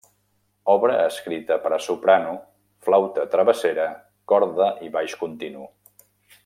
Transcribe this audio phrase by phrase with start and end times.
[0.75, 2.33] Obra escrita per a soprano,
[2.87, 3.87] flauta travessera,
[4.33, 5.71] corda i baix continu.